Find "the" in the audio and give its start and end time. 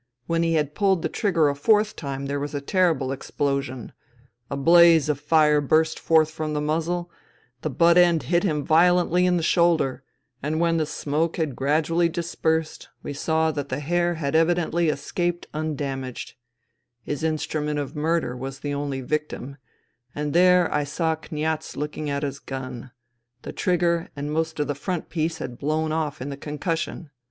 1.03-1.09, 6.53-6.59, 7.61-7.69, 9.37-9.43, 10.77-10.87, 14.33-14.33, 18.61-18.73, 23.43-23.53, 24.65-24.73, 26.29-26.37